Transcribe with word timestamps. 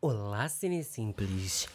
Olá, 0.00 0.48
Cine 0.48 0.84
Simples! 0.84 1.66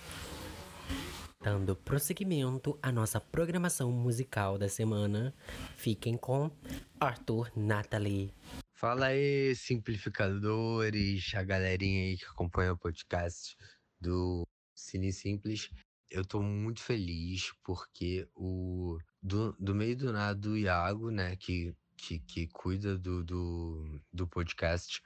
Dando 1.41 1.75
prosseguimento 1.75 2.79
à 2.81 2.89
nossa 2.89 3.19
programação 3.19 3.91
musical 3.91 4.57
da 4.57 4.69
semana, 4.69 5.35
fiquem 5.75 6.15
com 6.15 6.49
Arthur 6.97 7.51
Natalie. 7.53 8.33
Fala 8.75 9.07
aí, 9.07 9.53
simplificadores, 9.57 11.33
a 11.35 11.43
galerinha 11.43 12.03
aí 12.03 12.17
que 12.17 12.23
acompanha 12.23 12.71
o 12.71 12.77
podcast 12.77 13.57
do 13.99 14.47
Cine 14.73 15.11
Simples. 15.11 15.69
Eu 16.09 16.23
tô 16.23 16.41
muito 16.41 16.81
feliz 16.81 17.51
porque 17.61 18.25
o 18.37 18.99
do, 19.21 19.53
do 19.59 19.75
meio 19.75 19.97
do 19.97 20.13
nada 20.13 20.47
o 20.47 20.55
Iago, 20.55 21.11
né, 21.11 21.35
que, 21.35 21.75
que, 21.97 22.19
que 22.19 22.47
cuida 22.47 22.97
do, 22.97 23.21
do, 23.21 24.01
do 24.13 24.25
podcast, 24.25 25.01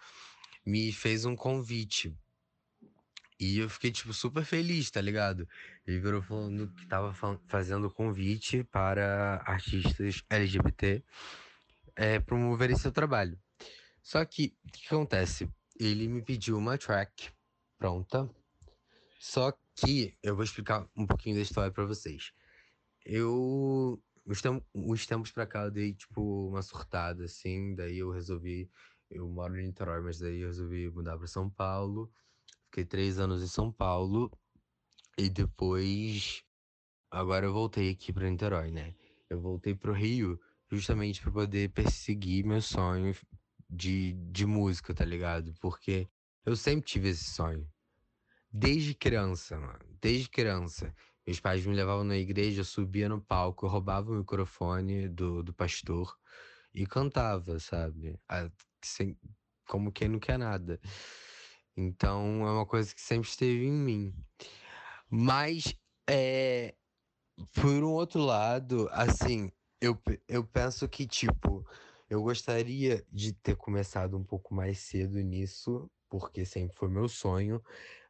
me 0.64 0.92
fez 0.92 1.26
um 1.26 1.36
convite 1.36 2.16
e 3.40 3.60
eu 3.60 3.70
fiquei, 3.70 3.92
tipo, 3.92 4.14
super 4.14 4.44
feliz, 4.44 4.90
tá 4.90 5.00
ligado? 5.00 5.48
Ele 5.86 6.00
virou 6.00 6.22
falando 6.22 6.72
que 6.74 6.88
tava 6.88 7.14
fazendo 7.48 7.90
convite 7.90 8.64
para 8.64 9.42
artistas 9.46 10.24
LGBT 10.30 11.04
é, 11.96 12.20
promoverem 12.20 12.76
seu 12.76 12.92
trabalho. 12.92 13.40
Só 14.02 14.24
que, 14.26 14.56
o 14.66 14.72
que 14.72 14.86
acontece? 14.88 15.50
Ele 15.80 16.08
me 16.08 16.22
pediu 16.22 16.58
uma 16.58 16.78
track 16.78 17.30
pronta, 17.78 18.30
só 19.20 19.52
que 19.76 20.18
eu 20.24 20.36
vou 20.36 20.44
explicar 20.44 20.88
um 20.96 21.06
pouquinho 21.06 21.36
da 21.36 21.42
história 21.42 21.72
para 21.72 21.86
vocês. 21.86 22.32
Eu, 23.06 24.02
os, 24.26 24.42
tem 24.42 24.62
os 24.74 25.06
tempos 25.06 25.32
pra 25.32 25.46
cá, 25.46 25.64
eu 25.66 25.72
dei, 25.72 25.94
tipo, 25.94 26.50
uma 26.50 26.62
surtada, 26.62 27.26
assim, 27.26 27.76
daí 27.76 28.00
eu 28.00 28.12
resolvi. 28.12 28.70
Eu 29.10 29.28
moro 29.30 29.58
em 29.58 29.68
Niterói, 29.68 30.02
mas 30.02 30.20
daí 30.20 30.42
eu 30.42 30.48
resolvi 30.48 30.90
mudar 30.90 31.18
para 31.18 31.28
São 31.28 31.50
Paulo. 31.50 32.12
Fiquei 32.66 32.86
três 32.86 33.20
anos 33.20 33.42
em 33.42 33.48
São 33.48 33.72
Paulo 33.72 34.32
e 35.18 35.30
depois. 35.30 36.44
Agora 37.10 37.46
eu 37.46 37.54
voltei 37.54 37.90
aqui 37.90 38.12
para 38.12 38.30
Niterói, 38.30 38.72
né? 38.72 38.94
Eu 39.30 39.40
voltei 39.40 39.74
pro 39.74 39.94
Rio 39.94 40.40
justamente 40.70 41.22
para 41.22 41.32
poder 41.32 41.70
perseguir 41.70 42.46
meu 42.46 42.62
sonho 42.62 43.16
de, 43.70 44.14
de 44.14 44.46
música, 44.46 44.94
tá 44.94 45.06
ligado? 45.06 45.54
Porque 45.60 46.08
eu 46.46 46.56
sempre 46.56 46.86
tive 46.86 47.10
esse 47.10 47.26
sonho. 47.26 47.68
Desde 48.52 48.94
criança, 48.94 49.60
mano. 49.60 49.80
Desde 50.02 50.30
criança. 50.30 50.94
Meus 51.26 51.40
pais 51.40 51.66
me 51.66 51.76
levavam 51.76 52.06
na 52.06 52.18
igreja, 52.18 52.62
eu 52.62 52.66
subia 52.66 53.10
no 53.10 53.22
palco, 53.22 53.66
eu 53.66 53.70
roubava 53.70 54.12
o 54.12 54.16
microfone 54.16 55.10
do, 55.10 55.44
do 55.44 55.54
pastor 55.54 56.18
e 56.74 56.86
cantava, 56.88 57.60
sabe? 57.60 58.18
Sem, 58.82 59.18
como 59.68 59.92
quem 59.92 60.08
não 60.08 60.20
quer 60.20 60.40
nada. 60.40 60.80
Então 61.78 62.46
é 62.48 62.52
uma 62.52 62.66
coisa 62.66 62.94
que 62.94 63.00
sempre 63.02 63.30
esteve 63.30 63.66
em 63.66 63.72
mim. 63.72 64.16
Mas, 65.10 65.76
é, 66.10 66.76
por 67.54 67.84
um 67.84 67.92
outro 67.92 68.20
lado, 68.22 68.90
assim, 68.92 69.52
eu, 69.80 69.96
eu 70.28 70.44
penso 70.44 70.90
que, 70.90 71.06
tipo, 71.06 71.64
eu 72.10 72.22
gostaria 72.24 73.06
de 73.12 73.32
ter 73.34 73.56
começado 73.56 74.18
um 74.18 74.24
pouco 74.24 74.54
mais 74.56 74.80
cedo 74.80 75.20
nisso, 75.22 75.90
porque 76.10 76.46
sempre 76.46 76.76
foi 76.76 76.90
meu 76.90 77.08
sonho, 77.08 77.64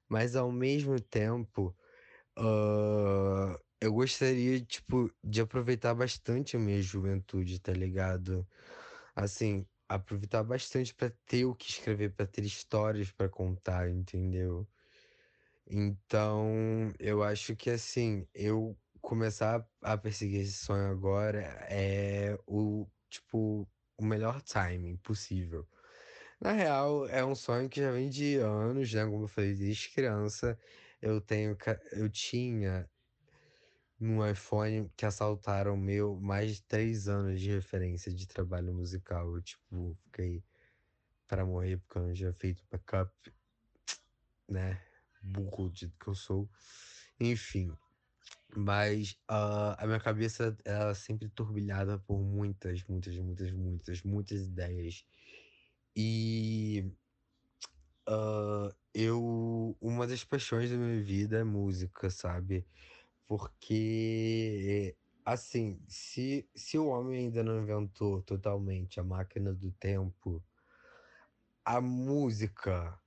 mas 0.08 0.36
ao 0.36 0.52
mesmo 0.52 1.00
tempo, 1.00 1.76
uh, 2.40 3.60
eu 3.82 3.94
gostaria, 3.94 4.62
tipo, 4.62 5.12
de 5.24 5.42
aproveitar 5.42 5.94
bastante 5.94 6.56
a 6.56 6.60
minha 6.60 6.82
juventude, 6.82 7.60
tá 7.60 7.74
ligado? 7.74 8.48
Assim, 9.16 9.68
aproveitar 9.90 10.44
bastante 10.44 10.94
para 10.94 11.10
ter 11.26 11.46
o 11.46 11.56
que 11.56 11.70
escrever, 11.70 12.14
para 12.14 12.28
ter 12.28 12.44
histórias 12.46 13.12
para 13.12 13.30
contar, 13.30 13.90
entendeu? 13.90 14.68
Então, 15.70 16.94
eu 17.00 17.24
acho 17.24 17.56
que 17.56 17.70
assim, 17.70 18.28
eu 18.34 18.78
começar 19.02 19.66
a 19.82 19.98
perseguir 19.98 20.42
esse 20.42 20.54
sonho 20.54 20.90
agora 20.92 21.42
é 21.70 22.38
o 22.48 22.88
tipo 23.10 23.68
o 23.98 24.06
melhor 24.06 24.42
timing 24.42 24.98
possível. 24.98 25.68
Na 26.40 26.52
real, 26.52 27.08
é 27.08 27.26
um 27.26 27.36
sonho 27.36 27.70
que 27.70 27.82
já 27.82 27.92
vem 27.92 28.10
de 28.10 28.38
anos, 28.38 28.94
né? 28.94 29.06
Como 29.06 29.24
eu 29.24 29.28
falei, 29.28 29.56
desde 29.56 29.90
criança, 29.90 30.58
eu 31.02 31.20
tenho, 31.20 31.58
eu 31.92 32.10
tinha 32.10 32.90
no 34.00 34.28
iPhone 34.30 34.92
que 34.96 35.06
assaltaram 35.06 35.76
meu 35.76 36.20
mais 36.20 36.56
de 36.56 36.64
três 36.64 37.08
anos 37.08 37.42
de 37.42 37.52
referência 37.52 38.14
de 38.14 38.28
trabalho 38.28 38.74
musical. 38.74 39.36
Eu, 39.36 39.42
tipo, 39.42 39.98
fiquei 40.06 40.44
para 41.28 41.46
morrer 41.46 41.78
porque 41.78 41.98
eu 41.98 42.04
não 42.04 42.14
tinha 42.14 42.34
feito 42.34 42.64
backup, 42.72 43.12
né? 44.48 44.82
Burro 45.22 45.70
do 45.70 45.90
que 45.90 46.08
eu 46.08 46.16
sou. 46.16 46.50
Enfim. 47.20 47.76
Mas 48.56 49.12
uh, 49.30 49.76
a 49.78 49.86
minha 49.86 50.00
cabeça 50.00 50.58
ela 50.64 50.92
é 50.92 50.94
sempre 50.94 51.28
turbilhada 51.30 52.00
por 52.00 52.20
muitas, 52.20 52.84
muitas, 52.86 53.18
muitas, 53.18 53.52
muitas, 53.52 54.04
muitas 54.04 54.42
ideias. 54.42 55.06
E 55.96 56.92
uh, 58.08 58.74
eu. 58.94 59.76
Uma 59.82 60.08
das 60.08 60.24
paixões 60.24 60.70
da 60.72 60.78
minha 60.78 61.04
vida 61.04 61.40
é 61.40 61.44
música, 61.44 62.10
sabe? 62.10 62.66
Porque, 63.28 64.96
assim, 65.26 65.80
se, 65.88 66.50
se 66.56 66.78
o 66.78 66.88
homem 66.88 67.26
ainda 67.26 67.44
não 67.44 67.62
inventou 67.62 68.22
totalmente 68.24 69.00
a 69.00 69.04
máquina 69.04 69.54
do 69.54 69.70
tempo, 69.74 70.42
a 71.66 71.82
música, 71.82 72.98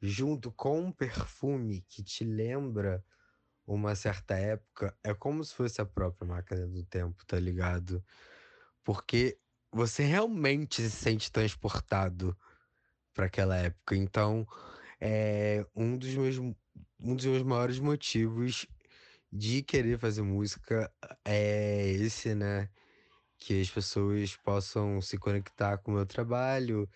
junto 0.00 0.52
com 0.52 0.78
um 0.78 0.92
perfume 0.92 1.80
que 1.88 2.02
te 2.02 2.22
lembra 2.22 3.02
uma 3.66 3.94
certa 3.94 4.34
época, 4.34 4.94
é 5.02 5.14
como 5.14 5.42
se 5.42 5.54
fosse 5.54 5.80
a 5.80 5.86
própria 5.86 6.28
máquina 6.28 6.66
do 6.66 6.84
tempo, 6.84 7.24
tá 7.24 7.40
ligado? 7.40 8.04
Porque 8.84 9.38
você 9.72 10.02
realmente 10.04 10.82
se 10.82 10.90
sente 10.90 11.32
transportado 11.32 12.36
para 13.14 13.26
aquela 13.26 13.56
época. 13.56 13.96
Então, 13.96 14.46
é 15.00 15.66
um 15.74 15.96
dos 15.96 16.14
meus 16.14 16.36
um 17.00 17.16
dos 17.16 17.24
meus 17.24 17.42
maiores 17.42 17.78
motivos 17.78 18.66
de 19.32 19.62
querer 19.62 19.98
fazer 19.98 20.22
música 20.22 20.92
é 21.24 21.90
esse, 21.92 22.34
né? 22.34 22.68
Que 23.38 23.60
as 23.60 23.70
pessoas 23.70 24.36
possam 24.36 25.00
se 25.00 25.18
conectar 25.18 25.78
com 25.78 25.92
o 25.92 25.94
meu 25.94 26.06
trabalho 26.06 26.88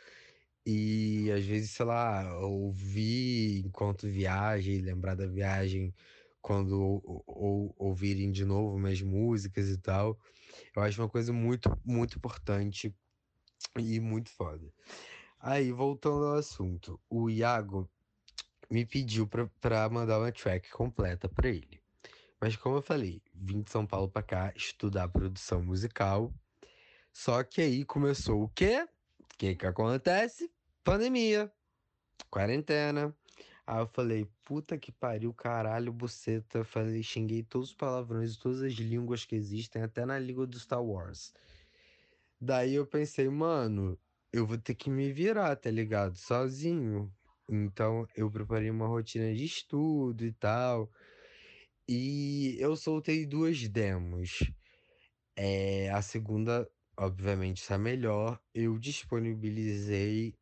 e 0.67 1.31
às 1.33 1.45
vezes, 1.47 1.71
sei 1.71 1.87
lá, 1.87 2.39
ouvir 2.41 3.65
enquanto 3.65 4.09
viagem, 4.09 4.81
lembrar 4.81 5.15
da 5.15 5.27
viagem 5.27 5.95
quando 6.43 6.81
ou, 6.81 7.25
ou, 7.27 7.75
ouvirem 7.79 8.31
de 8.33 8.45
novo 8.45 8.79
minhas 8.79 9.03
músicas 9.03 9.69
e 9.69 9.79
tal. 9.79 10.19
Eu 10.75 10.83
acho 10.83 11.01
uma 11.01 11.09
coisa 11.09 11.33
muito, 11.33 11.71
muito 11.85 12.19
importante 12.19 12.95
e 13.79 14.01
muito 14.01 14.31
foda. 14.31 14.73
Aí, 15.41 15.73
voltando 15.73 16.27
ao 16.27 16.37
assunto, 16.37 17.01
o 17.11 17.31
Iago 17.31 17.89
me 18.71 18.85
pediu 18.85 19.29
para 19.29 19.89
mandar 19.89 20.19
uma 20.19 20.33
track 20.33 20.71
completa 20.71 21.29
para 21.29 21.49
ele. 21.49 21.86
Mas 22.41 22.57
como 22.57 22.77
eu 22.77 22.83
falei, 22.83 23.23
vim 23.35 23.63
de 23.63 23.71
São 23.71 23.87
Paulo 23.87 24.09
para 24.09 24.23
cá 24.23 24.53
estudar 24.55 25.09
produção 25.09 25.63
musical. 25.63 26.33
Só 27.13 27.43
que 27.43 27.63
aí 27.63 27.85
começou 27.85 28.43
o 28.43 28.49
quê? 28.49 28.87
O 29.19 29.39
que 29.39 29.55
que 29.55 29.67
acontece? 29.67 30.51
Pandemia, 30.85 31.51
quarentena. 32.31 33.15
Aí 33.67 33.81
eu 33.81 33.87
falei, 33.87 34.29
puta 34.45 34.79
que 34.79 34.93
pariu, 34.93 35.35
caralho, 35.35 35.93
buceta. 35.93 36.63
Falei, 36.63 37.03
xinguei 37.03 37.43
todos 37.43 37.71
os 37.71 37.75
palavrões, 37.75 38.37
todas 38.37 38.63
as 38.63 38.75
línguas 38.75 39.25
que 39.25 39.35
existem, 39.35 39.83
até 39.83 40.05
na 40.05 40.19
língua 40.19 40.47
do 40.47 40.59
Star 40.59 40.83
Wars. 40.83 41.33
Daí 42.41 42.75
eu 42.75 42.87
pensei, 42.87 43.29
mano, 43.29 43.99
eu 44.33 44.47
vou 44.47 44.59
ter 44.59 44.75
que 44.75 44.91
me 44.91 45.11
virar, 45.13 45.57
tá 45.57 45.71
ligado? 45.71 46.17
Sozinho. 46.17 47.13
Então 47.49 48.07
eu 48.15 48.31
preparei 48.31 48.71
uma 48.71 48.87
rotina 48.87 49.35
de 49.35 49.45
estudo 49.45 50.25
e 50.25 50.33
tal. 50.33 50.91
E 51.89 52.57
eu 52.59 52.77
soltei 52.77 53.25
duas 53.27 53.69
demos. 53.69 54.41
É, 55.37 55.91
a 55.91 56.03
segunda, 56.03 56.69
obviamente, 56.97 57.63
está 57.63 57.79
melhor. 57.79 58.41
Eu 58.55 58.79
disponibilizei 58.79 60.37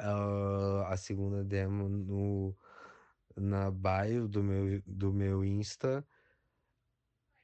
uh, 0.00 0.82
a 0.86 0.96
segunda 0.96 1.44
demo 1.44 1.88
no, 1.88 2.56
na 3.36 3.70
bio 3.70 4.26
do 4.26 4.42
meu, 4.42 4.82
do 4.86 5.12
meu 5.12 5.44
Insta. 5.44 6.04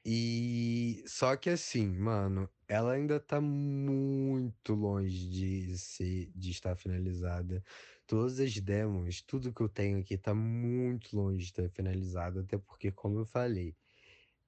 E 0.04 1.04
só 1.06 1.36
que 1.36 1.50
assim, 1.50 1.86
mano, 1.86 2.48
ela 2.66 2.92
ainda 2.94 3.20
tá 3.20 3.40
muito 3.40 4.74
longe 4.74 5.28
de 5.28 5.78
ser, 5.78 6.32
de 6.34 6.50
estar 6.50 6.74
finalizada. 6.76 7.62
Todas 8.08 8.40
as 8.40 8.54
demos, 8.58 9.22
tudo 9.22 9.52
que 9.52 9.60
eu 9.60 9.68
tenho 9.68 10.00
aqui 10.00 10.18
tá 10.18 10.34
muito 10.34 11.14
longe 11.16 11.38
de 11.38 11.44
estar 11.44 11.68
finalizado, 11.68 12.40
até 12.40 12.58
porque, 12.58 12.90
como 12.90 13.20
eu 13.20 13.26
falei, 13.26 13.76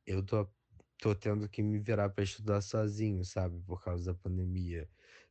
eu 0.06 0.24
tô, 0.24 0.48
tô 0.98 1.14
tendo 1.14 1.48
que 1.48 1.62
me 1.62 1.78
virar 1.78 2.08
para 2.10 2.24
estudar 2.24 2.62
sozinho, 2.62 3.24
sabe, 3.24 3.60
por 3.66 3.84
causa 3.84 4.12
da 4.12 4.18
pandemia. 4.18 4.88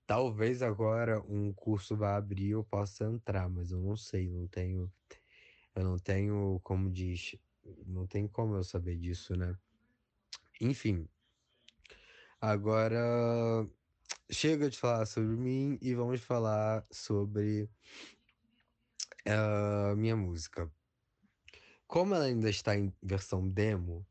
Talvez 0.08 0.62
agora 0.62 1.22
um 1.24 1.52
curso 1.54 1.98
vá 1.98 2.16
abrir 2.18 2.48
e 2.48 2.52
eu 2.52 2.64
possa 2.64 3.06
entrar, 3.06 3.50
mas 3.50 3.72
eu 3.72 3.80
não 3.80 3.98
sei, 3.98 4.30
não 4.30 4.48
tenho 4.48 4.92
Eu 5.75 5.84
não 5.84 5.98
tenho, 6.00 6.60
como 6.64 6.92
diz, 6.92 7.36
não 7.86 8.08
tem 8.08 8.28
como 8.28 8.56
eu 8.56 8.64
saber 8.64 8.98
disso, 8.98 9.36
né? 9.36 9.58
Enfim. 10.62 11.08
Agora 12.42 13.68
chega 14.32 14.70
de 14.70 14.78
falar 14.78 15.06
sobre 15.06 15.36
mim 15.36 15.78
e 15.82 15.94
vamos 15.96 16.22
falar 16.22 16.86
sobre 16.92 17.70
a 19.25 19.95
minha 19.95 20.16
música. 20.16 20.71
Como 21.88 22.13
ela 22.13 22.25
ainda 22.25 22.50
está 22.50 22.77
em 22.77 22.94
versão 23.01 23.48
demo 23.48 24.06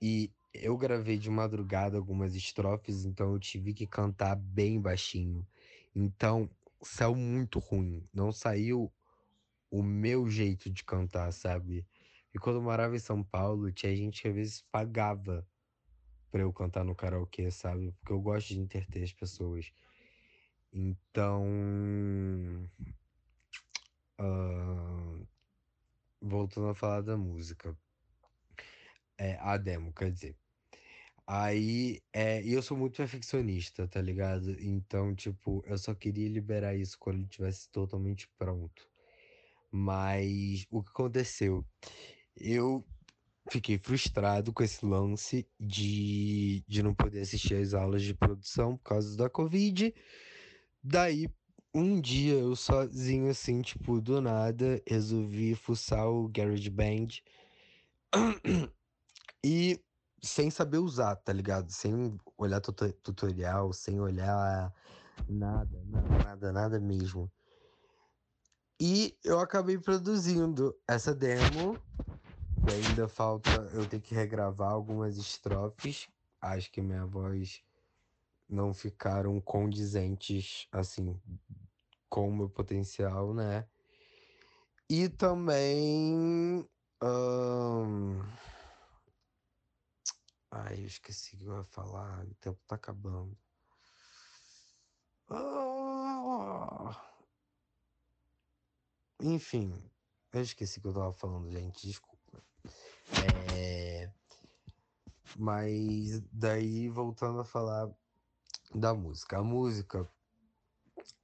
e 0.00 0.30
eu 0.52 0.76
gravei 0.76 1.18
de 1.18 1.30
madrugada 1.30 1.96
algumas 1.96 2.34
estrofes, 2.34 3.04
então 3.04 3.32
eu 3.32 3.38
tive 3.38 3.72
que 3.74 3.86
cantar 3.86 4.36
bem 4.36 4.80
baixinho. 4.80 5.46
Então 5.94 6.50
saiu 6.82 7.14
muito 7.14 7.58
ruim, 7.58 8.06
não 8.12 8.30
saiu 8.30 8.92
o 9.70 9.82
meu 9.82 10.28
jeito 10.28 10.70
de 10.70 10.84
cantar, 10.84 11.32
sabe? 11.32 11.86
E 12.34 12.38
quando 12.38 12.56
eu 12.56 12.62
morava 12.62 12.94
em 12.94 13.00
São 13.00 13.22
Paulo, 13.22 13.72
tinha 13.72 13.94
gente 13.96 14.22
que 14.22 14.28
às 14.28 14.34
vezes 14.34 14.64
pagava 14.70 15.46
pra 16.30 16.42
eu 16.42 16.52
cantar 16.52 16.84
no 16.84 16.94
karaokê, 16.94 17.50
sabe? 17.50 17.92
Porque 17.92 18.12
eu 18.12 18.20
gosto 18.20 18.48
de 18.48 18.60
entreter 18.60 19.02
as 19.02 19.12
pessoas. 19.12 19.72
Então. 20.72 21.44
Voltando 26.20 26.68
a 26.68 26.74
falar 26.74 27.02
da 27.02 27.16
música. 27.16 27.76
É, 29.18 29.36
a 29.40 29.56
demo, 29.56 29.92
quer 29.92 30.10
dizer. 30.12 30.36
Aí, 31.26 32.00
é, 32.12 32.40
eu 32.46 32.62
sou 32.62 32.76
muito 32.76 32.96
perfeccionista, 32.96 33.88
tá 33.88 34.00
ligado? 34.00 34.50
Então, 34.60 35.14
tipo, 35.14 35.62
eu 35.66 35.76
só 35.76 35.94
queria 35.94 36.28
liberar 36.28 36.76
isso 36.76 36.96
quando 36.98 37.16
ele 37.16 37.28
tivesse 37.28 37.68
totalmente 37.70 38.28
pronto. 38.38 38.88
Mas 39.70 40.66
o 40.70 40.82
que 40.82 40.90
aconteceu? 40.90 41.64
Eu 42.36 42.86
fiquei 43.50 43.78
frustrado 43.78 44.52
com 44.52 44.62
esse 44.62 44.84
lance 44.84 45.48
de, 45.58 46.64
de 46.68 46.82
não 46.82 46.94
poder 46.94 47.20
assistir 47.22 47.54
às 47.56 47.74
aulas 47.74 48.02
de 48.02 48.14
produção 48.14 48.76
por 48.76 48.84
causa 48.84 49.16
da 49.16 49.28
Covid. 49.28 49.92
Daí, 50.82 51.28
um 51.74 52.00
dia 52.00 52.34
eu 52.34 52.56
sozinho, 52.56 53.30
assim, 53.30 53.62
tipo, 53.62 54.00
do 54.00 54.20
nada, 54.20 54.82
resolvi 54.86 55.54
fuçar 55.54 56.08
o 56.08 56.28
GarageBand 56.28 57.22
e 59.44 59.80
sem 60.22 60.50
saber 60.50 60.78
usar, 60.78 61.16
tá 61.16 61.32
ligado? 61.32 61.70
Sem 61.70 62.18
olhar 62.36 62.60
tutorial, 62.60 63.72
sem 63.72 64.00
olhar 64.00 64.72
nada, 65.28 65.82
nada, 65.84 66.18
nada, 66.24 66.52
nada 66.52 66.80
mesmo. 66.80 67.30
E 68.80 69.16
eu 69.24 69.40
acabei 69.40 69.78
produzindo 69.78 70.76
essa 70.86 71.14
demo. 71.14 71.78
Ainda 72.70 73.08
falta 73.08 73.50
eu 73.72 73.86
ter 73.86 74.00
que 74.00 74.14
regravar 74.14 74.70
algumas 74.70 75.16
estrofes. 75.16 76.08
Acho 76.40 76.70
que 76.70 76.82
minha 76.82 77.06
voz 77.06 77.62
não 78.48 78.72
ficaram 78.72 79.40
condizentes 79.40 80.68
assim 80.70 81.20
com 82.08 82.28
o 82.28 82.34
meu 82.34 82.48
potencial, 82.48 83.34
né? 83.34 83.68
E 84.88 85.08
também. 85.08 86.66
Um... 87.02 88.22
Ai, 90.50 90.80
eu 90.80 90.86
esqueci 90.86 91.34
o 91.34 91.38
que 91.38 91.44
eu 91.44 91.56
ia 91.58 91.64
falar. 91.64 92.24
O 92.24 92.34
tempo 92.36 92.60
tá 92.66 92.76
acabando. 92.76 93.36
Ah... 95.28 97.02
Enfim, 99.20 99.72
eu 100.32 100.42
esqueci 100.42 100.80
que 100.80 100.86
eu 100.86 100.94
tava 100.94 101.12
falando, 101.12 101.50
gente, 101.50 101.86
desculpa. 101.86 102.42
É... 103.54 104.10
Mas 105.36 106.20
daí 106.32 106.88
voltando 106.88 107.40
a 107.40 107.44
falar 107.44 107.90
da 108.74 108.94
música. 108.94 109.38
A 109.38 109.42
música, 109.42 110.08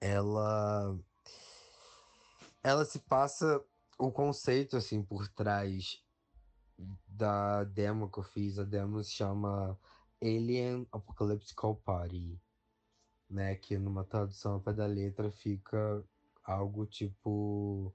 ela 0.00 0.98
ela 2.62 2.84
se 2.84 2.98
passa 3.00 3.62
o 3.98 4.10
conceito 4.10 4.76
assim 4.76 5.02
por 5.02 5.28
trás 5.28 6.02
da 7.06 7.64
demo 7.64 8.10
que 8.10 8.18
eu 8.18 8.22
fiz. 8.22 8.58
A 8.58 8.64
demo 8.64 9.02
se 9.02 9.12
chama 9.12 9.78
Alien 10.20 10.86
Apocalyptical 10.92 11.76
Party, 11.76 12.40
né? 13.28 13.56
Que 13.56 13.78
numa 13.78 14.04
tradução 14.04 14.60
para 14.60 14.72
da 14.72 14.86
letra 14.86 15.30
fica 15.30 16.04
algo 16.44 16.86
tipo 16.86 17.94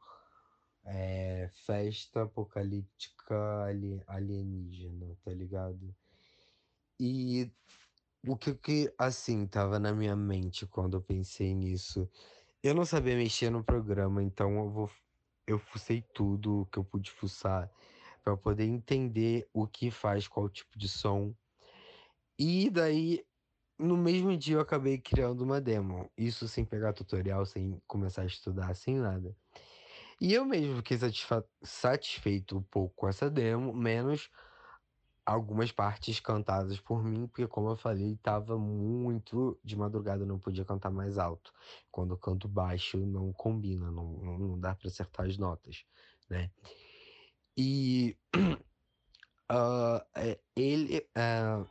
é, 0.84 1.50
festa 1.66 2.24
apocalíptica 2.24 3.66
alienígena, 4.08 5.18
tá 5.24 5.32
ligado? 5.32 5.96
E 7.00 7.52
o 8.26 8.36
que, 8.38 8.54
que 8.56 8.94
assim 8.98 9.46
tava 9.48 9.80
na 9.80 9.94
minha 9.94 10.16
mente 10.16 10.66
quando 10.66 10.98
eu 10.98 11.02
pensei 11.02 11.54
nisso? 11.54 12.10
Eu 12.64 12.74
não 12.74 12.86
sabia 12.86 13.16
mexer 13.16 13.50
no 13.50 13.64
programa, 13.64 14.24
então 14.24 14.58
eu 14.58 14.70
vou 14.70 14.92
eu 15.46 15.58
fucei 15.58 16.02
tudo 16.14 16.68
que 16.72 16.78
eu 16.78 16.84
pude 16.84 17.10
fuçar 17.10 17.72
para 18.22 18.36
poder 18.36 18.66
entender 18.66 19.48
o 19.54 19.66
que 19.66 19.90
faz 19.90 20.28
qual 20.28 20.50
tipo 20.50 20.78
de 20.78 20.90
som. 20.90 21.34
E 22.38 22.70
daí 22.70 23.26
no 23.80 23.96
mesmo 23.96 24.36
dia 24.36 24.56
eu 24.56 24.60
acabei 24.60 24.98
criando 24.98 25.42
uma 25.42 25.62
demo. 25.62 26.12
Isso 26.18 26.48
sem 26.48 26.66
pegar 26.66 26.94
tutorial, 26.94 27.46
sem 27.46 27.82
começar 27.88 28.24
a 28.24 28.26
estudar, 28.26 28.76
sem 28.76 28.98
nada. 28.98 29.36
E 30.20 30.34
eu 30.34 30.44
mesmo 30.46 30.78
fiquei 30.78 30.98
satisfeito 31.64 32.58
um 32.58 32.64
pouco 32.64 32.96
com 32.96 33.08
essa 33.08 33.30
demo, 33.30 33.74
menos 33.74 34.30
algumas 35.28 35.74
partes 35.74 36.22
cantadas 36.22 36.80
por 36.80 37.04
mim, 37.04 37.28
porque 37.28 37.46
como 37.46 37.70
eu 37.70 37.76
falei, 37.76 38.14
estava 38.14 38.58
muito 38.58 39.60
de 39.62 39.76
madrugada, 39.76 40.26
não 40.26 40.40
podia 40.40 40.64
cantar 40.64 40.90
mais 40.90 41.18
alto. 41.18 41.54
Quando 41.92 42.14
eu 42.14 42.18
canto 42.18 42.48
baixo, 42.48 42.98
não 42.98 43.34
combina, 43.34 43.92
não, 43.92 44.08
não 44.40 44.58
dá 44.58 44.74
para 44.74 44.88
acertar 44.88 45.26
as 45.26 45.38
notas, 45.38 45.84
né? 46.30 46.50
E 47.58 48.18
uh, 49.52 50.00
ele, 50.56 51.06
uh, 51.18 51.68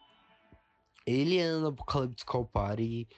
Alien 1.09 1.67
Apocalyptical 1.67 2.45
Party 2.45 3.09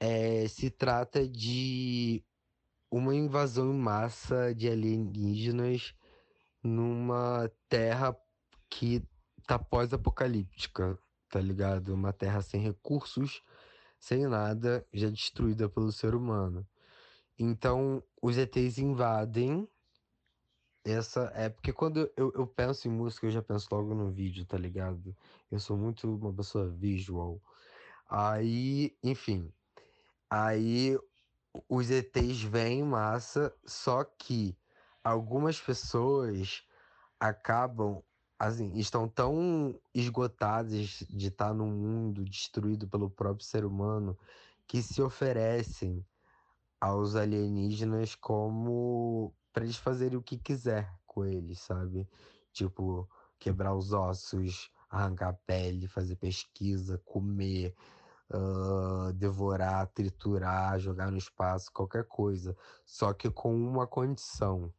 é, 0.00 0.48
se 0.48 0.70
trata 0.70 1.28
de 1.28 2.24
uma 2.90 3.14
invasão 3.14 3.74
em 3.74 3.78
massa 3.78 4.54
de 4.54 4.70
alienígenas 4.70 5.94
numa 6.62 7.50
terra 7.68 8.16
que 8.70 9.02
tá 9.50 9.58
pós-apocalíptica, 9.58 10.96
tá 11.28 11.40
ligado? 11.40 11.92
Uma 11.92 12.12
terra 12.12 12.40
sem 12.40 12.60
recursos, 12.60 13.42
sem 13.98 14.28
nada, 14.28 14.86
já 14.92 15.10
destruída 15.10 15.68
pelo 15.68 15.90
ser 15.90 16.14
humano. 16.14 16.64
Então, 17.36 18.00
os 18.22 18.38
ETs 18.38 18.78
invadem 18.78 19.68
essa 20.84 21.32
é 21.34 21.48
porque 21.48 21.72
quando 21.72 22.08
eu, 22.16 22.32
eu 22.32 22.46
penso 22.46 22.86
em 22.86 22.92
música, 22.92 23.26
eu 23.26 23.32
já 23.32 23.42
penso 23.42 23.66
logo 23.72 23.92
no 23.92 24.12
vídeo, 24.12 24.46
tá 24.46 24.56
ligado? 24.56 25.16
Eu 25.50 25.58
sou 25.58 25.76
muito 25.76 26.08
uma 26.08 26.32
pessoa 26.32 26.68
visual. 26.68 27.42
Aí, 28.08 28.96
enfim. 29.02 29.52
Aí 30.30 30.96
os 31.68 31.90
ETs 31.90 32.40
vêm 32.42 32.78
em 32.78 32.84
massa, 32.84 33.52
só 33.66 34.04
que 34.04 34.56
algumas 35.02 35.60
pessoas 35.60 36.62
acabam, 37.18 38.00
assim, 38.40 38.72
estão 38.78 39.06
tão 39.06 39.78
esgotadas 39.94 41.04
de 41.10 41.28
estar 41.28 41.52
num 41.52 41.70
mundo 41.70 42.24
destruído 42.24 42.88
pelo 42.88 43.10
próprio 43.10 43.44
ser 43.44 43.66
humano 43.66 44.18
que 44.66 44.82
se 44.82 45.02
oferecem 45.02 46.02
aos 46.80 47.16
alienígenas 47.16 48.14
como 48.14 49.34
para 49.52 49.64
eles 49.64 49.76
fazerem 49.76 50.16
o 50.16 50.22
que 50.22 50.38
quiser 50.38 50.90
com 51.06 51.26
eles, 51.26 51.60
sabe? 51.60 52.08
Tipo, 52.50 53.06
quebrar 53.38 53.74
os 53.74 53.92
ossos, 53.92 54.70
arrancar 54.88 55.28
a 55.28 55.32
pele, 55.34 55.86
fazer 55.86 56.16
pesquisa, 56.16 56.96
comer, 57.04 57.74
uh, 58.30 59.12
devorar, 59.12 59.86
triturar, 59.88 60.78
jogar 60.78 61.10
no 61.10 61.18
espaço, 61.18 61.70
qualquer 61.74 62.04
coisa. 62.06 62.56
Só 62.86 63.12
que 63.12 63.28
com 63.30 63.54
uma 63.54 63.86
condição. 63.86 64.72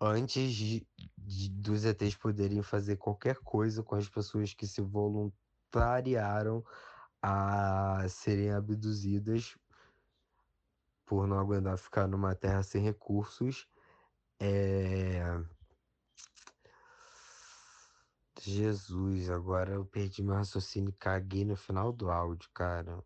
Antes 0.00 0.52
de, 0.54 0.86
de, 1.16 1.48
dos 1.50 1.84
ETs 1.84 2.16
poderem 2.16 2.62
fazer 2.62 2.96
qualquer 2.96 3.36
coisa 3.36 3.82
com 3.82 3.94
as 3.94 4.08
pessoas 4.08 4.52
que 4.52 4.66
se 4.66 4.80
voluntariaram 4.80 6.64
a 7.22 8.06
serem 8.08 8.52
abduzidas 8.52 9.56
por 11.06 11.26
não 11.26 11.38
aguentar 11.38 11.78
ficar 11.78 12.06
numa 12.06 12.34
terra 12.34 12.62
sem 12.62 12.82
recursos. 12.82 13.66
É... 14.40 15.22
Jesus, 18.40 19.30
agora 19.30 19.72
eu 19.72 19.86
perdi 19.86 20.22
meu 20.22 20.34
raciocínio 20.34 20.90
e 20.90 20.98
caguei 20.98 21.44
no 21.44 21.56
final 21.56 21.92
do 21.92 22.10
áudio, 22.10 22.50
cara. 22.52 23.02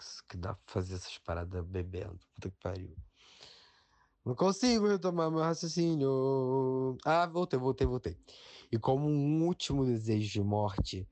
Isso 0.00 0.24
que 0.26 0.36
dá 0.36 0.54
pra 0.54 0.72
fazer 0.72 0.94
essas 0.94 1.18
paradas 1.18 1.64
bebendo. 1.64 2.18
Puta 2.34 2.50
que 2.50 2.56
pariu. 2.60 2.96
Não 4.24 4.36
consigo 4.36 4.86
retomar 4.86 5.30
meu 5.30 5.40
raciocínio. 5.40 6.96
Ah, 7.04 7.26
voltei, 7.26 7.58
voltei, 7.58 7.86
voltei. 7.86 8.16
E 8.70 8.78
como 8.78 9.08
um 9.08 9.44
último 9.44 9.84
desejo 9.84 10.30
de 10.30 10.42
morte, 10.42 11.08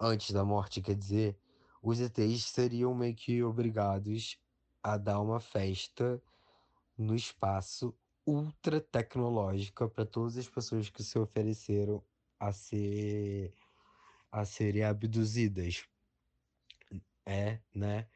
antes 0.00 0.32
da 0.32 0.44
morte, 0.44 0.82
quer 0.82 0.96
dizer, 0.96 1.38
os 1.80 2.00
ETs 2.00 2.44
seriam 2.46 2.94
meio 2.94 3.14
que 3.14 3.42
obrigados 3.44 4.38
a 4.82 4.96
dar 4.96 5.20
uma 5.20 5.38
festa 5.38 6.20
no 6.96 7.14
espaço 7.14 7.94
ultra 8.26 8.80
tecnológica 8.80 9.88
para 9.88 10.04
todas 10.04 10.36
as 10.36 10.48
pessoas 10.48 10.90
que 10.90 11.02
se 11.02 11.18
ofereceram 11.18 12.04
a 12.40 12.52
ser 12.52 13.54
a 14.32 14.44
serem 14.44 14.82
abduzidas. 14.82 15.88
É, 17.24 17.60
né? 17.74 18.08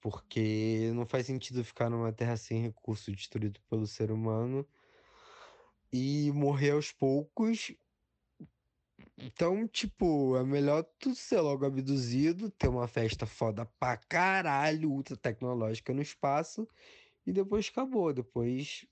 Porque 0.00 0.90
não 0.94 1.04
faz 1.04 1.26
sentido 1.26 1.62
ficar 1.62 1.90
numa 1.90 2.12
terra 2.12 2.36
sem 2.36 2.62
recurso 2.62 3.12
destruído 3.12 3.60
pelo 3.68 3.86
ser 3.86 4.10
humano 4.10 4.66
e 5.92 6.30
morrer 6.32 6.70
aos 6.70 6.90
poucos. 6.90 7.72
Então, 9.18 9.68
tipo, 9.68 10.36
é 10.36 10.42
melhor 10.42 10.82
tu 10.98 11.14
ser 11.14 11.40
logo 11.40 11.66
abduzido, 11.66 12.50
ter 12.50 12.68
uma 12.68 12.88
festa 12.88 13.26
foda 13.26 13.66
pra 13.78 13.96
caralho, 13.96 14.90
ultra 14.90 15.16
tecnológica 15.16 15.92
no 15.92 16.00
espaço, 16.00 16.66
e 17.26 17.32
depois 17.32 17.68
acabou. 17.68 18.14
Depois, 18.14 18.86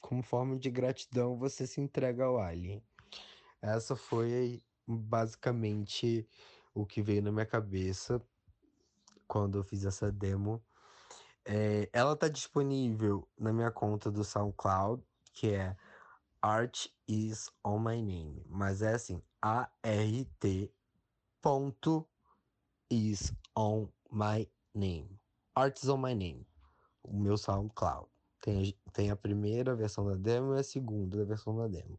como 0.00 0.22
forma 0.22 0.56
de 0.56 0.70
gratidão, 0.70 1.36
você 1.36 1.66
se 1.66 1.80
entrega 1.80 2.24
ao 2.24 2.38
alien. 2.38 2.80
Essa 3.60 3.96
foi 3.96 4.62
basicamente 4.86 6.28
o 6.72 6.86
que 6.86 7.02
veio 7.02 7.22
na 7.22 7.32
minha 7.32 7.46
cabeça 7.46 8.22
quando 9.26 9.58
eu 9.58 9.64
fiz 9.64 9.84
essa 9.84 10.10
demo. 10.10 10.62
É, 11.44 11.88
ela 11.92 12.16
tá 12.16 12.28
disponível 12.28 13.28
na 13.38 13.52
minha 13.52 13.70
conta 13.70 14.10
do 14.10 14.24
SoundCloud, 14.24 15.02
que 15.32 15.54
é 15.54 15.76
Art 16.42 16.86
is 17.08 17.50
on 17.64 17.78
my 17.78 18.02
name. 18.02 18.44
Mas 18.48 18.82
é 18.82 18.94
assim, 18.94 19.22
A-R-T 19.40 20.72
ponto 21.40 22.08
is 22.90 23.32
on 23.56 23.88
my 24.10 24.48
name. 24.74 25.08
Art 25.54 25.78
is 25.78 25.88
on 25.88 25.98
my 25.98 26.14
name. 26.14 26.46
O 27.02 27.16
meu 27.16 27.36
SoundCloud. 27.36 28.08
Tem, 28.40 28.76
tem 28.92 29.10
a 29.10 29.16
primeira 29.16 29.74
versão 29.74 30.06
da 30.06 30.14
demo 30.14 30.54
e 30.54 30.60
a 30.60 30.62
segunda 30.62 31.24
versão 31.24 31.56
da 31.56 31.68
demo. 31.68 31.98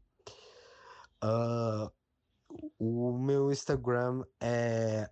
Uh, 1.23 1.91
o 2.79 3.17
meu 3.17 3.51
Instagram 3.51 4.23
é 4.39 5.09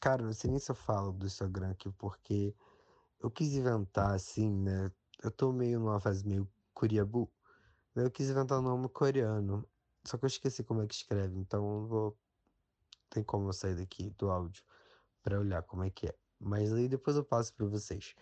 Cara, 0.00 0.22
não 0.22 0.32
sei 0.32 0.50
nem 0.50 0.60
se 0.60 0.70
eu 0.70 0.74
falo 0.76 1.12
do 1.12 1.26
Instagram 1.26 1.70
aqui, 1.70 1.90
porque 1.90 2.54
eu 3.20 3.30
quis 3.30 3.54
inventar 3.54 4.14
assim, 4.14 4.48
né? 4.48 4.92
Eu 5.22 5.30
tô 5.30 5.52
meio 5.52 5.80
numa 5.80 6.00
fase 6.00 6.26
meio 6.26 6.48
curiabu. 6.72 7.30
Eu 7.96 8.10
quis 8.10 8.30
inventar 8.30 8.60
um 8.60 8.62
nome 8.62 8.88
coreano. 8.88 9.68
Só 10.04 10.16
que 10.16 10.24
eu 10.24 10.28
esqueci 10.28 10.62
como 10.62 10.82
é 10.82 10.86
que 10.86 10.94
escreve, 10.94 11.36
então 11.38 11.82
eu 11.82 11.86
vou. 11.86 12.18
Tem 13.10 13.24
como 13.24 13.48
eu 13.48 13.52
sair 13.52 13.74
daqui 13.74 14.10
do 14.10 14.30
áudio 14.30 14.62
para 15.22 15.40
olhar 15.40 15.62
como 15.62 15.82
é 15.82 15.90
que 15.90 16.06
é. 16.06 16.14
Mas 16.38 16.72
aí 16.72 16.88
depois 16.88 17.16
eu 17.16 17.24
passo 17.24 17.52
para 17.54 17.66
vocês. 17.66 18.14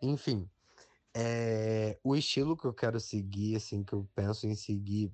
Enfim, 0.00 0.48
é... 1.14 1.98
o 2.02 2.16
estilo 2.16 2.56
que 2.56 2.64
eu 2.64 2.72
quero 2.72 2.98
seguir, 2.98 3.56
assim, 3.56 3.84
que 3.84 3.92
eu 3.92 4.08
penso 4.14 4.46
em 4.46 4.54
seguir 4.54 5.12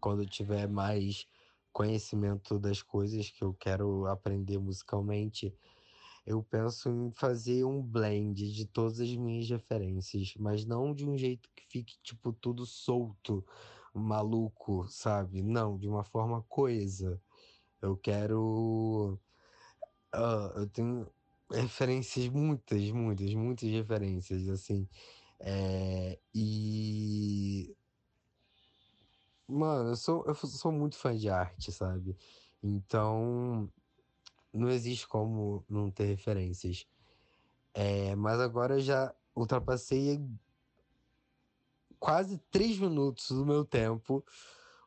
quando 0.00 0.22
eu 0.22 0.28
tiver 0.28 0.68
mais 0.68 1.28
conhecimento 1.74 2.58
das 2.58 2.80
coisas 2.80 3.28
que 3.28 3.42
eu 3.42 3.52
quero 3.52 4.06
aprender 4.06 4.58
musicalmente, 4.58 5.52
eu 6.24 6.42
penso 6.42 6.88
em 6.88 7.10
fazer 7.10 7.64
um 7.64 7.82
blend 7.82 8.52
de 8.52 8.64
todas 8.64 9.00
as 9.00 9.14
minhas 9.16 9.48
referências, 9.50 10.34
mas 10.38 10.64
não 10.64 10.94
de 10.94 11.04
um 11.04 11.18
jeito 11.18 11.50
que 11.54 11.66
fique, 11.68 11.96
tipo, 12.02 12.32
tudo 12.32 12.64
solto, 12.64 13.44
maluco, 13.92 14.86
sabe? 14.88 15.42
Não, 15.42 15.76
de 15.76 15.88
uma 15.88 16.04
forma 16.04 16.42
coesa. 16.48 17.20
Eu 17.82 17.96
quero. 17.96 19.18
Uh, 20.14 20.60
eu 20.60 20.68
tenho 20.68 21.10
referências, 21.50 22.28
muitas, 22.28 22.90
muitas, 22.92 23.34
muitas 23.34 23.68
referências, 23.70 24.48
assim. 24.48 24.88
É, 25.40 26.18
e 26.34 27.76
Mano, 29.46 29.90
eu 29.90 29.96
sou, 29.96 30.24
eu 30.26 30.34
sou 30.34 30.72
muito 30.72 30.96
fã 30.96 31.14
de 31.16 31.28
arte, 31.28 31.70
sabe? 31.70 32.16
Então, 32.62 33.70
não 34.52 34.70
existe 34.70 35.06
como 35.06 35.64
não 35.68 35.90
ter 35.90 36.06
referências. 36.06 36.86
É, 37.74 38.14
mas 38.14 38.40
agora 38.40 38.76
eu 38.76 38.80
já 38.80 39.14
ultrapassei 39.34 40.24
quase 41.98 42.38
três 42.50 42.78
minutos 42.78 43.30
do 43.30 43.44
meu 43.44 43.64
tempo. 43.64 44.24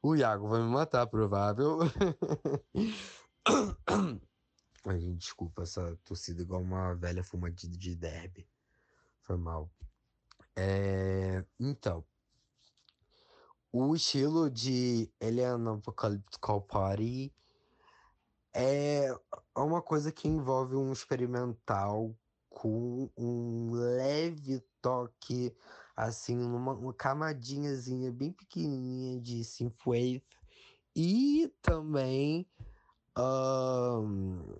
O 0.02 0.16
Iago 0.16 0.48
vai 0.48 0.62
me 0.62 0.70
matar, 0.70 1.06
provável. 1.08 1.80
Ai, 4.86 5.00
gente, 5.00 5.18
desculpa 5.18 5.64
essa 5.64 5.98
tossida 6.06 6.42
igual 6.42 6.62
uma 6.62 6.94
velha 6.96 7.24
fumadida 7.24 7.78
de 7.78 7.96
derby. 7.96 8.48
Foi 9.22 9.38
mal. 9.38 9.70
É, 10.56 11.44
então, 11.60 12.06
o 13.72 13.96
estilo 13.96 14.50
de 14.50 15.12
Alien 15.22 15.68
Apocalyptical 15.68 16.62
Party 16.62 17.34
é 18.54 19.14
uma 19.56 19.82
coisa 19.82 20.12
que 20.12 20.28
envolve 20.28 20.76
um 20.76 20.92
experimental 20.92 22.16
com 22.50 23.10
um 23.16 23.72
leve 23.72 24.64
toque, 24.82 25.56
assim, 25.96 26.38
uma, 26.42 26.74
uma 26.74 26.94
camadinhazinha 26.94 28.12
bem 28.12 28.32
pequenininha 28.32 29.22
de 29.22 29.44
synthwave 29.44 30.24
e 30.96 31.54
também 31.62 32.50
um, 33.16 34.58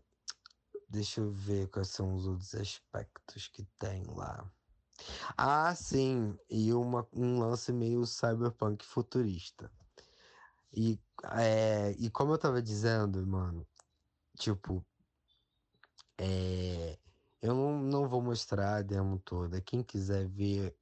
deixa 0.88 1.22
eu 1.22 1.32
ver 1.32 1.68
quais 1.70 1.90
são 1.90 2.14
os 2.14 2.28
outros 2.28 2.54
aspectos 2.54 3.48
que 3.48 3.64
tem 3.80 4.04
lá. 4.16 4.48
Ah, 5.38 5.74
sim, 5.76 6.38
e 6.50 6.74
uma, 6.74 7.08
um 7.14 7.40
lance 7.40 7.72
meio 7.72 8.06
cyberpunk 8.06 8.86
futurista. 8.86 9.72
E, 10.74 11.00
é, 11.36 11.92
e 11.98 12.10
como 12.10 12.34
eu 12.34 12.38
tava 12.38 12.62
dizendo, 12.62 13.26
mano, 13.26 13.68
tipo, 14.38 14.86
é, 16.18 16.98
eu 17.42 17.54
não, 17.56 17.80
não 17.80 18.08
vou 18.08 18.22
mostrar 18.22 18.78
a 18.78 18.82
demo 18.82 19.20
toda. 19.20 19.62
Quem 19.62 19.84
quiser 19.84 20.28
ver 20.28 20.76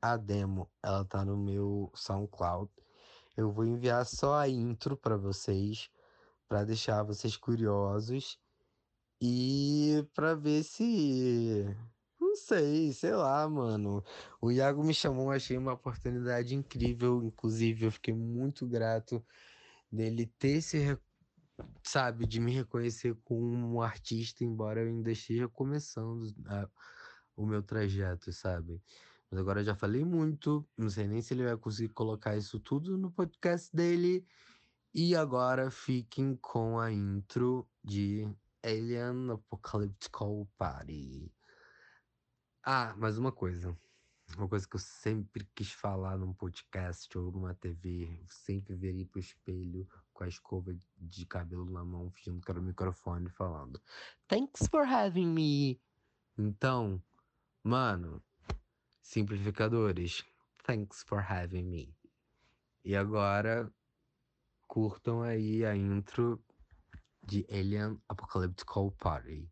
a 0.00 0.16
demo, 0.16 0.70
ela 0.82 1.04
tá 1.04 1.24
no 1.24 1.36
meu 1.36 1.90
SoundCloud. 1.94 2.70
Eu 3.36 3.50
vou 3.52 3.64
enviar 3.64 4.04
só 4.06 4.34
a 4.34 4.48
intro 4.48 4.96
para 4.96 5.16
vocês, 5.16 5.90
para 6.48 6.64
deixar 6.64 7.02
vocês 7.02 7.36
curiosos 7.36 8.38
e 9.20 10.06
para 10.14 10.34
ver 10.34 10.64
se 10.64 11.64
não 12.22 12.36
sei, 12.36 12.92
sei 12.92 13.12
lá, 13.14 13.48
mano. 13.48 14.02
O 14.40 14.50
Iago 14.50 14.82
me 14.84 14.94
chamou, 14.94 15.30
achei 15.30 15.58
uma 15.58 15.72
oportunidade 15.74 16.54
incrível. 16.54 17.22
Inclusive, 17.24 17.86
eu 17.86 17.92
fiquei 17.92 18.14
muito 18.14 18.66
grato 18.66 19.24
dele 19.90 20.26
ter 20.38 20.58
esse, 20.58 20.98
sabe, 21.82 22.26
de 22.26 22.40
me 22.40 22.52
reconhecer 22.52 23.14
como 23.24 23.76
um 23.76 23.82
artista, 23.82 24.44
embora 24.44 24.80
eu 24.80 24.88
ainda 24.88 25.10
esteja 25.10 25.48
começando 25.48 26.32
a, 26.46 26.68
o 27.36 27.44
meu 27.44 27.62
trajeto, 27.62 28.32
sabe? 28.32 28.80
Mas 29.30 29.40
agora 29.40 29.60
eu 29.60 29.64
já 29.64 29.74
falei 29.74 30.04
muito, 30.04 30.66
não 30.76 30.90
sei 30.90 31.08
nem 31.08 31.20
se 31.22 31.34
ele 31.34 31.44
vai 31.44 31.56
conseguir 31.56 31.92
colocar 31.92 32.36
isso 32.36 32.60
tudo 32.60 32.96
no 32.96 33.10
podcast 33.10 33.74
dele. 33.74 34.26
E 34.94 35.16
agora 35.16 35.70
fiquem 35.70 36.36
com 36.36 36.78
a 36.78 36.92
intro 36.92 37.66
de 37.82 38.28
Alien 38.62 39.30
Apocalyptical 39.32 40.46
Party. 40.56 41.32
Ah, 42.64 42.94
mais 42.96 43.18
uma 43.18 43.32
coisa. 43.32 43.76
Uma 44.36 44.48
coisa 44.48 44.68
que 44.68 44.76
eu 44.76 44.80
sempre 44.80 45.44
quis 45.52 45.72
falar 45.72 46.16
num 46.16 46.32
podcast 46.32 47.18
ou 47.18 47.32
numa 47.32 47.54
TV, 47.54 48.24
sempre 48.28 48.76
virei 48.76 49.04
pro 49.04 49.18
espelho 49.18 49.84
com 50.12 50.22
a 50.22 50.28
escova 50.28 50.72
de 50.96 51.26
cabelo 51.26 51.68
na 51.68 51.84
mão, 51.84 52.08
fingindo 52.12 52.40
que 52.40 52.48
era 52.52 52.60
o 52.60 52.62
microfone 52.62 53.28
falando: 53.30 53.82
Thanks 54.28 54.68
for 54.68 54.86
having 54.86 55.26
me. 55.26 55.80
Então, 56.38 57.02
mano, 57.64 58.22
simplificadores, 59.02 60.24
thanks 60.64 61.02
for 61.02 61.18
having 61.18 61.64
me. 61.64 61.92
E 62.84 62.94
agora, 62.94 63.68
curtam 64.68 65.20
aí 65.20 65.64
a 65.64 65.74
intro 65.74 66.40
de 67.24 67.44
Alien 67.50 68.00
Apocalyptical 68.08 68.92
Party. 68.92 69.51